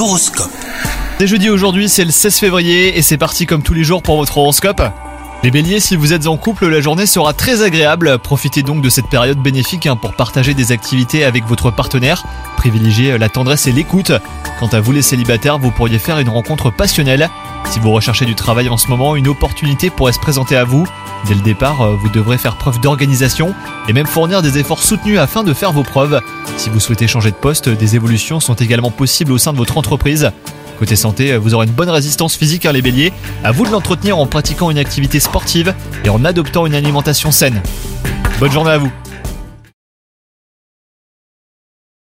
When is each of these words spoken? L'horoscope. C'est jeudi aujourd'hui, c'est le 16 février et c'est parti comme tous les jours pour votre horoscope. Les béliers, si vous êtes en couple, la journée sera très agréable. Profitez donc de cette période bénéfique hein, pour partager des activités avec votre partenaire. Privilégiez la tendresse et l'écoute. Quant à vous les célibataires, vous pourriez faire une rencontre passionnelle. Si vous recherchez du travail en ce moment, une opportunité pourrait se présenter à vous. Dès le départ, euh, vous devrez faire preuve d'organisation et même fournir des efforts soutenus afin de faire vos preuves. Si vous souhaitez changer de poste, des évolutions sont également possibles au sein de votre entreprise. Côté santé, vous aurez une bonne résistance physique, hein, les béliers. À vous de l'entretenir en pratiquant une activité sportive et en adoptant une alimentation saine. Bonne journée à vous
L'horoscope. 0.00 0.50
C'est 1.18 1.26
jeudi 1.26 1.50
aujourd'hui, 1.50 1.90
c'est 1.90 2.06
le 2.06 2.10
16 2.10 2.38
février 2.38 2.96
et 2.96 3.02
c'est 3.02 3.18
parti 3.18 3.44
comme 3.44 3.62
tous 3.62 3.74
les 3.74 3.84
jours 3.84 4.02
pour 4.02 4.16
votre 4.16 4.38
horoscope. 4.38 4.80
Les 5.42 5.50
béliers, 5.50 5.78
si 5.78 5.94
vous 5.94 6.14
êtes 6.14 6.26
en 6.26 6.38
couple, 6.38 6.68
la 6.68 6.80
journée 6.80 7.04
sera 7.04 7.34
très 7.34 7.60
agréable. 7.60 8.18
Profitez 8.18 8.62
donc 8.62 8.80
de 8.80 8.88
cette 8.88 9.10
période 9.10 9.36
bénéfique 9.36 9.84
hein, 9.84 9.96
pour 9.96 10.14
partager 10.14 10.54
des 10.54 10.72
activités 10.72 11.22
avec 11.22 11.44
votre 11.44 11.70
partenaire. 11.70 12.24
Privilégiez 12.56 13.18
la 13.18 13.28
tendresse 13.28 13.66
et 13.66 13.72
l'écoute. 13.72 14.12
Quant 14.58 14.68
à 14.68 14.80
vous 14.80 14.92
les 14.92 15.02
célibataires, 15.02 15.58
vous 15.58 15.70
pourriez 15.70 15.98
faire 15.98 16.18
une 16.18 16.30
rencontre 16.30 16.70
passionnelle. 16.70 17.28
Si 17.68 17.78
vous 17.78 17.90
recherchez 17.90 18.24
du 18.24 18.34
travail 18.34 18.68
en 18.68 18.76
ce 18.76 18.88
moment, 18.88 19.16
une 19.16 19.28
opportunité 19.28 19.90
pourrait 19.90 20.12
se 20.12 20.18
présenter 20.18 20.56
à 20.56 20.64
vous. 20.64 20.86
Dès 21.26 21.34
le 21.34 21.40
départ, 21.40 21.82
euh, 21.82 21.94
vous 21.94 22.08
devrez 22.08 22.38
faire 22.38 22.56
preuve 22.56 22.80
d'organisation 22.80 23.54
et 23.88 23.92
même 23.92 24.06
fournir 24.06 24.42
des 24.42 24.58
efforts 24.58 24.82
soutenus 24.82 25.18
afin 25.18 25.42
de 25.42 25.52
faire 25.52 25.72
vos 25.72 25.82
preuves. 25.82 26.20
Si 26.56 26.70
vous 26.70 26.80
souhaitez 26.80 27.06
changer 27.06 27.30
de 27.30 27.36
poste, 27.36 27.68
des 27.68 27.96
évolutions 27.96 28.40
sont 28.40 28.54
également 28.54 28.90
possibles 28.90 29.32
au 29.32 29.38
sein 29.38 29.52
de 29.52 29.58
votre 29.58 29.78
entreprise. 29.78 30.30
Côté 30.78 30.96
santé, 30.96 31.36
vous 31.36 31.54
aurez 31.54 31.66
une 31.66 31.72
bonne 31.72 31.90
résistance 31.90 32.36
physique, 32.36 32.64
hein, 32.64 32.72
les 32.72 32.82
béliers. 32.82 33.12
À 33.44 33.52
vous 33.52 33.66
de 33.66 33.70
l'entretenir 33.70 34.18
en 34.18 34.26
pratiquant 34.26 34.70
une 34.70 34.78
activité 34.78 35.20
sportive 35.20 35.74
et 36.04 36.08
en 36.08 36.24
adoptant 36.24 36.66
une 36.66 36.74
alimentation 36.74 37.30
saine. 37.30 37.62
Bonne 38.38 38.52
journée 38.52 38.70
à 38.70 38.78
vous 38.78 38.90